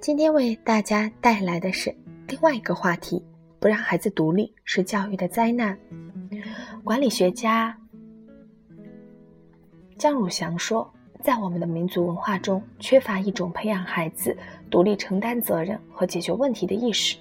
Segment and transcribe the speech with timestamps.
[0.00, 1.94] 今天为大家带来的是
[2.26, 3.22] 另外一个话题：
[3.58, 5.78] 不让孩子独立是教育的灾难。
[6.82, 7.76] 管理学家
[9.98, 10.90] 江汝祥说，
[11.22, 14.34] 在我们的民族文化中，缺乏一种培养孩子
[14.70, 17.18] 独立承担责任和解决问题的意识。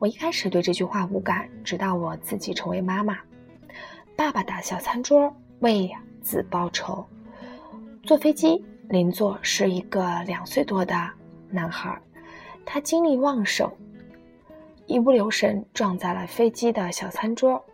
[0.00, 3.16] 我一开始对这句话无感，直到我自己成为妈妈。
[4.16, 5.88] 爸爸的小餐桌为
[6.20, 7.06] 子报仇。
[8.02, 11.08] 坐飞机，邻座是一个两岁多的
[11.50, 11.96] 男孩。
[12.66, 13.70] 他精力旺盛，
[14.86, 17.64] 一不留神撞在了飞机的小餐桌，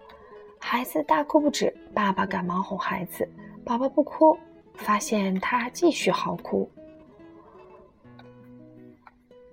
[0.61, 1.75] 孩子大哭不止。
[1.95, 3.27] 爸爸赶忙哄孩子，
[3.65, 4.39] 宝宝不哭，
[4.75, 6.71] 发现他继续嚎哭。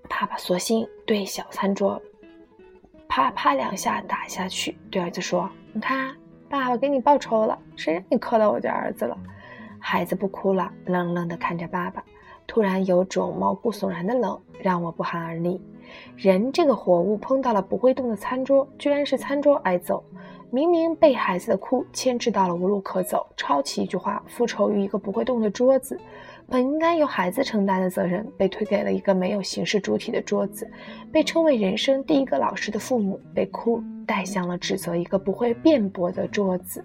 [0.09, 2.01] 爸爸索性对小餐桌
[3.07, 6.13] 啪啪两下打下去，对儿子说：“你看，
[6.49, 9.17] 爸爸给你报仇了，谁让你磕到我家儿子了？”
[9.79, 12.03] 孩子不哭了，愣愣地看着爸爸。
[12.45, 15.59] 突然有种毛骨悚然的冷，让我不寒而栗。
[16.15, 20.03] 人这个活物碰到了不会动的餐桌，居然是餐桌挨揍。
[20.51, 25.99] 明明被孩子的哭牵制到了无路可走，抄起一句话复仇于一个不会动的桌子，
[26.47, 30.67] 本应该由孩子承担的责任，被推给了一个没有形式主体的桌子。
[31.11, 36.83] 被称为人生第一个老师的父母，被哭带向了指责一个不会辩驳的桌子。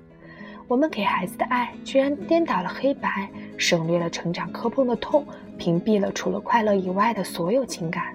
[0.69, 5.27] 我们给孩子的爱，居然颠倒了黑白，省略了成长磕碰的痛，
[5.59, 8.15] 屏蔽了除了快乐以外的所有情感。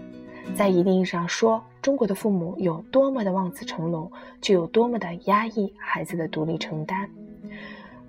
[0.55, 7.09] 在一定意义上说，中国的父母有多么的望子成龙，就有多么的压抑孩子的独立承担。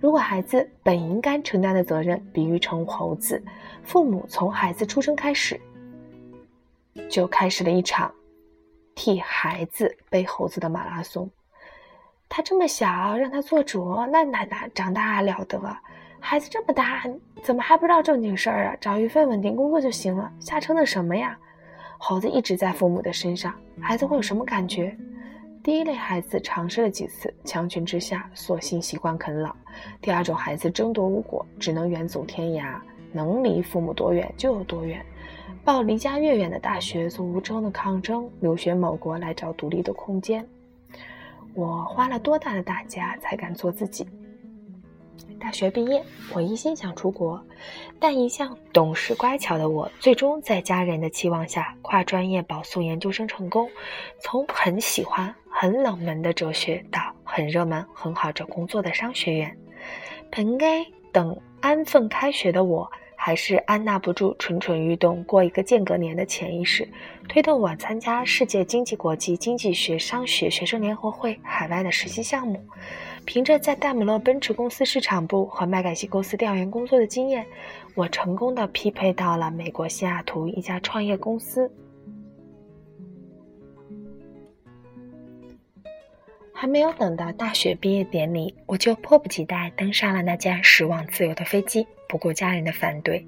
[0.01, 3.43] 如果孩子本应该承担的责任比喻成猴子，
[3.83, 5.61] 父母从孩子出生开始，
[7.11, 8.11] 就开始了一场
[8.95, 11.31] 替孩子背猴子的马拉松。
[12.27, 15.61] 他这么小，让他做主，那那那长大了得。
[16.21, 17.03] 孩子这么大，
[17.43, 18.77] 怎么还不知道正经事儿啊？
[18.81, 21.37] 找一份稳定工作就行了，瞎折腾什么呀？
[21.99, 24.97] 猴子一直在父母的身上，孩子会有什么感觉？
[25.63, 29.55] 第一类孩子尝试了几次，强权之下，索性习惯啃老。
[30.01, 32.77] 第二种孩子争夺无果，只能远走天涯，
[33.13, 35.05] 能离父母多远就有多远，
[35.65, 40.47] 报离家越远的大学，做无争的抗争，留学某国来找独立的空间。
[41.55, 44.07] 我花了多大的代价才敢做自己？
[45.41, 47.43] 大学毕业，我一心想出国，
[47.99, 53.69] 但一向懂事乖巧的我，最终在家人的期望下跨专业保送研究生成功。
[54.21, 59.57] 从很喜欢、很冷门的哲学到很热门、很好找工作的商学院，
[60.31, 62.89] 本该等安分开学的我。
[63.23, 66.89] 还是按捺不住蠢蠢欲动过一个间隔年的潜意识，
[67.29, 72.65] 推动我参加世界经济国际经济学商学学生联合会海外的实习项目。
[73.25, 77.47] 凭着在戴姆勒奔驰公司市场部和麦肯锡公司调研工作的经验，
[77.95, 81.71] 我成功的匹配到了美国西雅图一家创业公司。
[86.53, 91.87] 还没有等到大学毕业典礼，我就迫不及待登上了那架驶往自由的飞机。
[92.11, 93.25] 不顾家人的反对，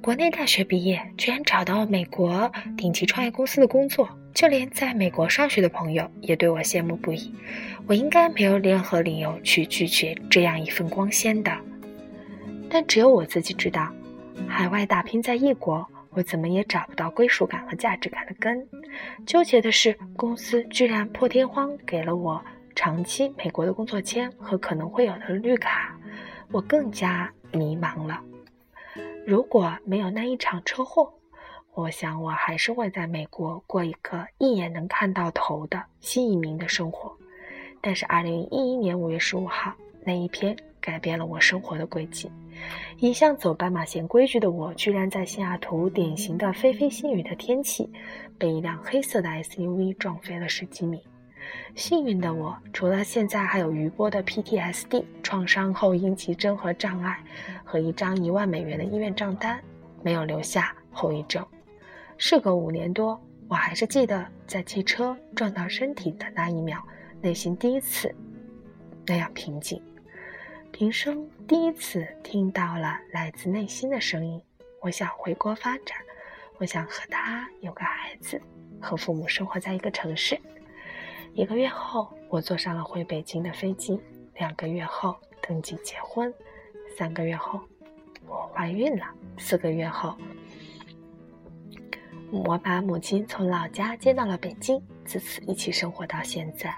[0.00, 7.34] 国内大学毕业居然找到美国顶级创业公司的工作，就连在美国上学的朋友也对我羡慕不已。
[7.88, 11.50] 我应该没有任何理由去拒绝这样一份光鲜的，
[12.70, 13.92] 但只有我自己知道，
[14.46, 18.64] 海外打拼在异国，我怎么也找不到归属感和价值感的根。
[19.26, 22.40] 纠结的是，公司居然破天荒给了我
[22.76, 25.98] 长期美国的工作签和可能会有的绿卡，
[26.52, 27.28] 我更加。
[27.54, 28.20] 迷茫了。
[29.26, 31.12] 如果没有那一场车祸，
[31.72, 37.16] 我想我还是会在美国过一个一眼能看到头的新移民的生活。
[37.80, 39.72] 但是，二零一一年五月十五号
[40.02, 42.30] 那一篇改变了我生活的轨迹。
[42.98, 47.90] 一向走斑马线规矩的我，居然在西雅图典型的霏霏细雨的天气，
[48.38, 51.02] 被一辆黑色的 SUV 撞飞了十几米。
[51.74, 57.22] 幸运的我，除了现在还有余波的 PTSD 创伤后应激症和障碍，
[57.64, 59.60] 和一张一万美元的医院账单，
[60.02, 61.44] 没有留下后遗症。
[62.16, 66.80] 事隔五年多，我还是记得在汽车撞到身体的那一秒，
[67.20, 68.14] 内心第一次
[69.04, 69.82] 那样平静。
[70.70, 74.40] 平生第一次听到了来自内心的声音。
[74.80, 75.96] 我想回国发展，
[76.58, 78.40] 我想和他有个孩子，
[78.80, 80.38] 和父母生活在一个城市。
[81.36, 84.00] 一个月后，我坐上了回北京的飞机。
[84.36, 86.32] 两个月后，登记结婚。
[86.96, 87.60] 三个月后，
[88.24, 89.04] 我怀孕了。
[89.36, 90.14] 四个月后，
[92.30, 96.72] 我把母亲从老家接到了北京，自此一起生活到现在。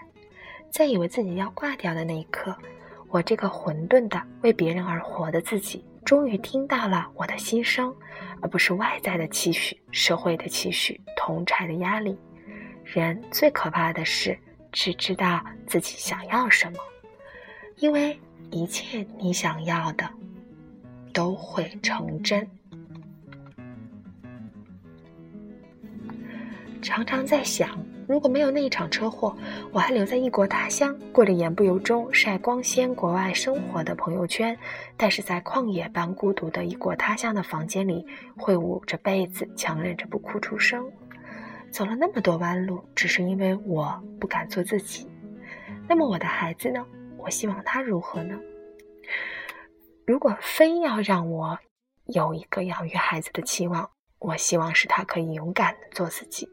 [0.70, 2.56] 在以为自己要挂掉的那一刻，
[3.10, 7.94] 我这个混沌的为别人而活的自己，终于听到了我的心声，
[8.40, 12.18] 而不是外在的期许、社会的期许、同柴的压力。
[12.84, 14.38] 人最可怕的是
[14.76, 16.78] 只知道自己想要什么，
[17.78, 18.20] 因为
[18.50, 20.06] 一切你想要的
[21.14, 22.46] 都会成真。
[26.82, 27.70] 常常在想。
[28.06, 29.34] 如果没有那一场车祸，
[29.72, 34.56] 我还留在异国他乡，过着言不由衷、晒光鲜国外生活的朋友圈，
[34.96, 38.06] 但是在旷野般孤独的异国他乡的房间里，
[38.36, 40.88] 会捂着被子，强忍着不哭出声。
[41.70, 45.08] 走了那么多弯路，只是因为我不敢做自己。
[45.88, 46.84] 那么我的孩子呢？
[47.16, 48.38] 我希望他如何呢？
[50.06, 51.58] 如果非要让我
[52.06, 56.48] 有一个养育孩子的期望，我希望是他可以勇敢的做自己，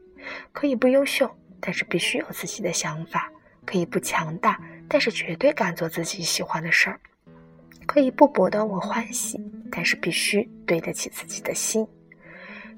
[0.52, 1.30] 可以不优秀。
[1.66, 3.32] 但是必须有自己的想法，
[3.64, 6.96] 可以不强大，但是绝对敢做自己喜欢的事儿；
[7.86, 9.40] 可以不博得我欢喜，
[9.72, 11.88] 但是必须对得起自己的心。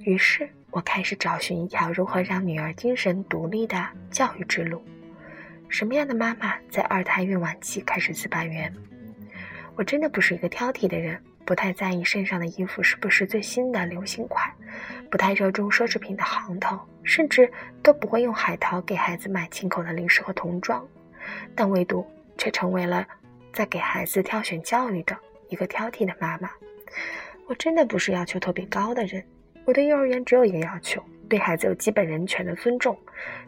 [0.05, 4.85] 于是我开始找寻一条如何让女儿精神独立的教育之路。
[5.71, 8.71] 什么样的妈妈在二胎孕晚期开始自拔园？
[9.75, 11.19] 我真的不是一个挑剔的人。
[11.47, 14.53] 不太在意身上的衣服是不是最新的流行款，
[15.11, 17.51] 不太热衷奢侈品的行头，甚至
[17.83, 20.87] 都不会用海淘给孩子买进口的零食和童装，
[21.55, 22.07] 但唯独
[22.37, 23.07] 却成为了
[23.51, 25.17] 在给孩子挑选教育的
[25.49, 26.51] 一个挑剔的妈妈。
[27.47, 29.25] 我真的不是要求特别高的人，
[29.67, 32.97] 我对幼儿园只有一个要求：对孩子有基本人权的尊重。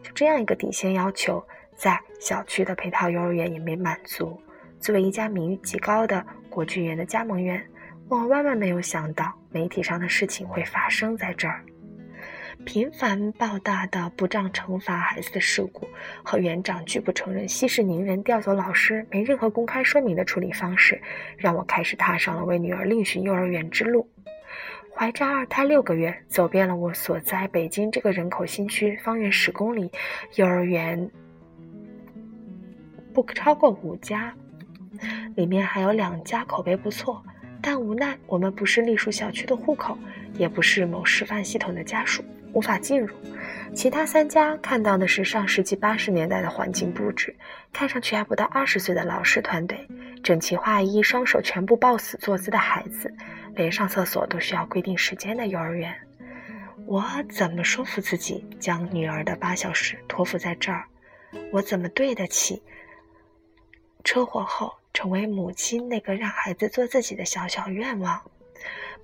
[0.03, 1.41] 就这样一个底线要求，
[1.77, 4.37] 在小区的配套幼儿园也没满足。
[4.81, 7.65] 作为一家名誉极高的国剧园的加盟园。
[8.09, 11.63] 我万万没有想到，媒体上的事情会发生在这儿。
[12.65, 15.87] 频繁报大的不当惩罚孩子的事故，
[16.21, 21.01] 和园长拒不承认息事宁人调走老师、没任何公开说明的处理方式，
[21.37, 24.09] 让我开始踏上了为女儿另寻幼儿园之路。
[24.99, 29.89] 怀着二胎六个月，走遍了我所在北京这个人口新区，方圆十公里，
[30.35, 31.09] 幼儿园
[33.13, 34.33] 不超过五家，
[35.37, 37.23] 里面还有两家口碑不错。
[37.61, 39.97] 但无奈，我们不是隶属小区的户口，
[40.33, 42.21] 也不是某师范系统的家属，
[42.53, 43.13] 无法进入。
[43.73, 47.35] 其他三家看到的是上世纪八十年代的环境布置，
[47.71, 49.87] 看上去还不到二十岁的老师团队，
[50.23, 53.13] 整齐划一、双手全部抱死坐姿的孩子，
[53.55, 55.95] 连上厕所都需要规定时间的幼儿园。
[56.85, 60.85] 我怎么说服自己将女儿的八小时托付在这儿？
[61.51, 62.61] 我怎么对得起
[64.03, 64.73] 车祸后？
[64.91, 68.19] 成为母亲那个让孩子做自己的小小愿望，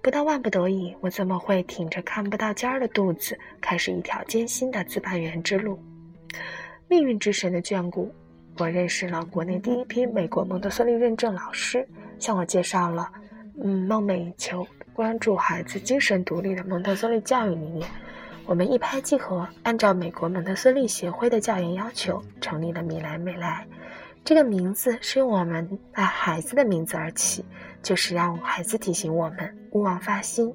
[0.05, 5.79] 不到万不得已，我怎么会挺着看不到尖儿的肚子，开始一条艰辛的自办园之路？
[6.87, 8.13] 命运之神的眷顾，
[8.59, 11.87] 我认识了国内第一批美国蒙特梭利认证老师，
[12.19, 13.11] 向我介绍了，
[13.59, 17.89] 嗯，梦寐以求关注孩子精神独立的蒙特梭利教育理念。
[18.45, 23.65] 我们一拍即合，按照美国蒙特梭利协会的教研要求，成立了米兰美莱。
[24.25, 27.45] 这个名字是用我们爱孩子的名字而起，
[27.83, 30.51] 就是让孩子提醒我们勿忘发心。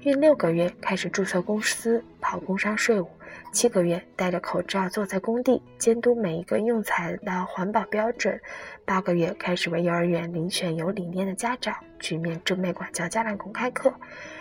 [0.00, 3.06] 孕六个月开始注册公司，跑工商税务；
[3.52, 8.36] 七个月戴着口罩坐在工地监督每一个用材的环保标准；
[8.84, 13.88] 八个月开始为幼儿园遴选有理念的家长，局面正面管教家长公开课；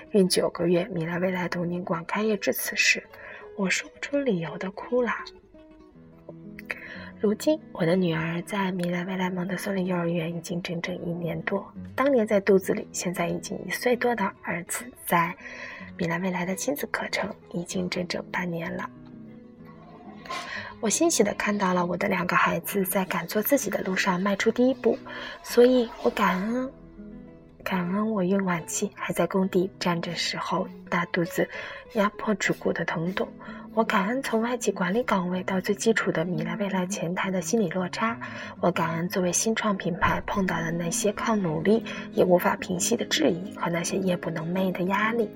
[0.10, 3.04] 孕九个月，米兰未来童年馆开业至此时，
[3.58, 5.12] 我说不出理由的哭了。
[7.26, 11.66] 如今，我的女儿在米兰未来蒙特梭利幼儿园已经整整一年多。
[11.96, 15.36] 当年在肚子里，现在已经一岁多的儿子在
[15.98, 18.88] 米兰未来的亲子课程已经整整半年了。
[20.80, 24.96] 我欣喜地看到了我的两个孩子在敢做自己的路上迈出第一步，
[25.42, 26.72] 所以我感恩，
[27.64, 31.50] 感恩我孕晚期还在工地站着时候大肚子
[31.94, 33.28] 压迫耻骨的疼痛。
[33.76, 38.18] 我感恩从外籍管理岗位到最基础的米兰未来前台的心理落差，
[38.62, 45.30] 我感恩作为新创品牌碰到的那些靠努力也无法平息的质疑和那些夜不能寐的压力，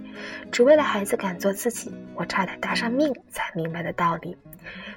[0.53, 4.38] 只为了孩子敢做自己，我差点搭上命才明白的道理。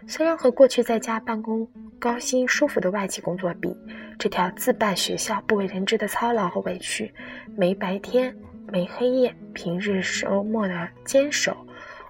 [0.06, 1.66] 虽然和过去在家办公
[1.98, 3.76] 高薪舒服的外企工作比，
[4.20, 7.12] 这条自办学校不为人知的操劳和委屈，
[7.56, 8.36] 没白天
[8.68, 11.56] 没黑夜，平日周末的坚守。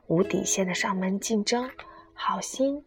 [0.06, 1.70] 无底线的上门竞争，
[2.12, 2.82] 好心，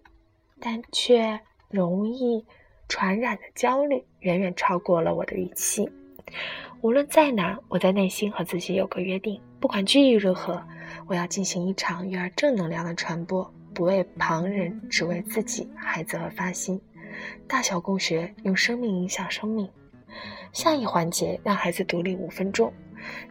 [0.60, 2.46] 但却容易
[2.88, 5.90] 传染的焦虑，远远超过了我的预期。
[6.82, 10.62] 无论再难，我在内心和自己有个约定：不管机遇如何，
[11.08, 16.80] 我要进行一场育儿正能量的传播，不为旁人，只为自己孩子而发心。
[17.48, 19.68] 大小共学，用生命影响生命。
[20.52, 22.72] 下一环节，让孩子独立五分钟。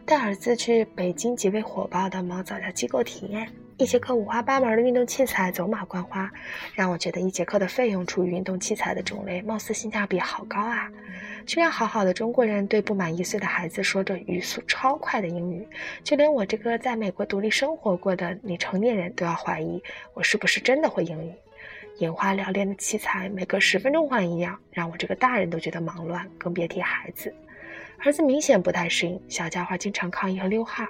[0.05, 3.47] 带儿子去北京极为火爆的某早教机构体验。
[3.77, 6.31] 一节课五花八门的运动器材走马观花，
[6.73, 10.89] 让我觉得一节课的费用除以运动器材的种类，貌似性价比好高啊！
[11.45, 15.67] 居然好好的中国人对不满一岁的孩子说着语速超快的英语，
[16.05, 21.33] 就连我这个在美国独立生活过的你成年人都要怀疑我是不是真的会英语。
[21.97, 27.33] 眼花缭乱的器材每隔十分钟换一样，让我这个大人都觉得忙乱，更别提孩子。
[28.05, 30.85] 儿子明显不太适应，小家伙经常抗议和溜号。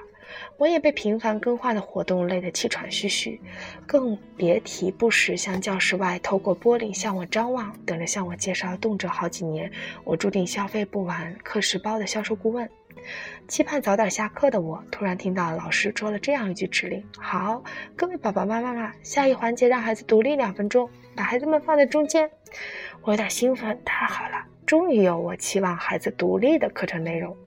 [0.57, 3.39] 我也被频繁更换的活动累得气喘吁吁，
[3.85, 9.71] 更别提不时向教室外透过玻璃向我张望，等着向我介绍动辄好几年、
[10.03, 12.69] 我注定消费不完课时包的销售顾问。
[13.47, 17.63] 期盼早点下课的我，突然听到老师说了这样一句指令：“好，
[17.95, 22.29] 各位爸爸妈妈们，下一环节让孩子独立两分钟，把孩子们放在中间。”
[23.03, 27.37] 我有点兴奋，太好了，终于有我期望孩子独立的课程内容。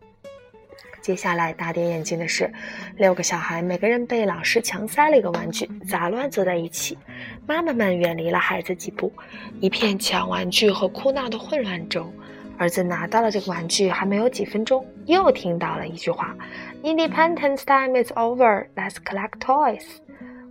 [1.09, 2.53] 接下来大跌眼镜的是，
[2.99, 6.99] 六个小孩每个人被老师强塞了一个玩具，杂乱坐在一起。
[7.47, 9.11] 妈妈们远离了孩子几步，
[9.59, 12.13] 一片抢玩具和哭闹的混乱中，
[12.59, 16.37] 儿子拿到了这个玩具，还没有几分钟，又听到了一句话
[16.83, 18.67] ：“Independence time is over.
[18.77, 19.87] Let's collect toys.”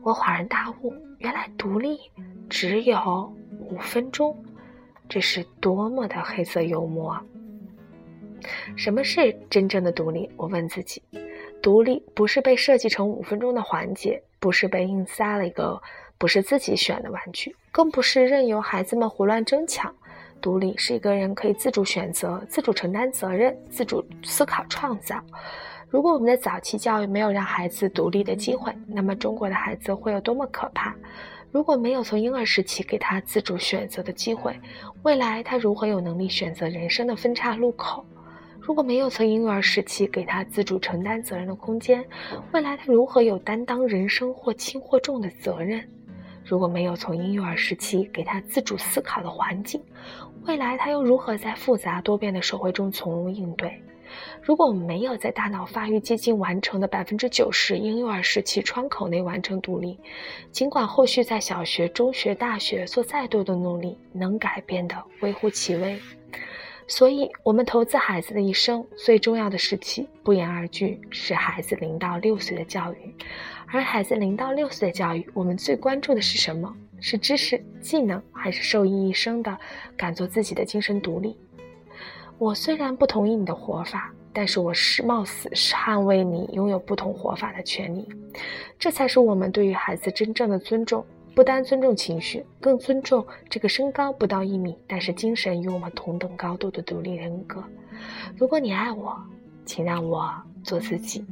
[0.01, 1.99] 我恍然大悟，原来独立
[2.49, 4.35] 只有五分钟，
[5.07, 7.15] 这是多么的黑色幽默！
[8.75, 10.29] 什么是真正的独立？
[10.35, 11.01] 我问自己，
[11.61, 15.81] 独立不是被设计成五分钟的环节，不是被硬塞了一个
[16.17, 19.93] 不是自己选的玩具，更不是任由孩子们胡乱争抢。
[20.39, 25.19] 独立是一个人可以自主选择、自主承担责任、自主思考创造。
[25.89, 30.93] 如果我们的早期教育没有让孩子独立的机会，那么中国的孩子会有多么可怕？
[31.51, 34.53] 如果没有从婴儿时期给他自主选择的机会，
[35.01, 38.05] 未来他如何有能力选择人生的分岔路口？
[38.67, 42.03] 如果没有从婴幼儿时期给他自主承担责任的空间，
[42.51, 45.81] 未来他如何有担当人生或轻或重的责任？
[46.43, 49.81] 如果没有从婴幼儿时期给他自主思考的环境，
[50.43, 53.71] 未来他又如何在复杂多变的社会中从容应对？
[54.41, 59.97] 如果我们没有在大脑发育接近完成的百分之九十婴幼儿时期窗口内完成独立，
[60.51, 65.97] 尽管后续在小学、中学、大学做再多的努力，能改变的微乎其微。
[66.87, 73.13] 所以，我们投资孩子的一生最重要的时期，不言而喻是孩子零到六岁的教育。
[73.67, 76.73] 而孩子零到六岁的教育，我们最关注的是什么？
[76.99, 79.55] 是知识、技能，还是受益一生的
[79.97, 81.35] 敢做自己的精神独立？
[82.37, 88.07] 我虽然不同意你的活法，但是我是冒死是捍卫你拥有不同活法的权利。
[88.79, 91.05] 这才是我们对于孩子真正的尊重。
[91.37, 97.63] 不单尊重情绪，更尊重这个身高不到一米，但是精神与我们同等高度的独立人格。
[98.35, 99.15] 如果你爱我，
[99.63, 101.23] 请让我做自己。